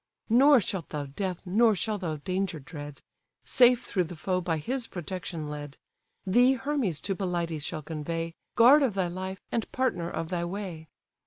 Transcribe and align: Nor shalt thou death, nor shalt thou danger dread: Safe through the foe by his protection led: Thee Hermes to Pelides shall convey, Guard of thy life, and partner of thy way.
Nor 0.29 0.59
shalt 0.59 0.89
thou 0.89 1.05
death, 1.05 1.45
nor 1.45 1.75
shalt 1.75 2.01
thou 2.01 2.15
danger 2.15 2.59
dread: 2.59 3.03
Safe 3.45 3.83
through 3.83 4.05
the 4.05 4.15
foe 4.15 4.41
by 4.41 4.57
his 4.57 4.87
protection 4.87 5.47
led: 5.47 5.77
Thee 6.25 6.53
Hermes 6.53 6.99
to 7.01 7.15
Pelides 7.15 7.61
shall 7.63 7.83
convey, 7.83 8.33
Guard 8.55 8.81
of 8.81 8.95
thy 8.95 9.09
life, 9.09 9.43
and 9.51 9.71
partner 9.71 10.09
of 10.09 10.29
thy 10.29 10.43
way. 10.43 10.87